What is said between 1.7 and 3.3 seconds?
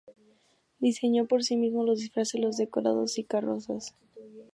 los disfraces, los decorados y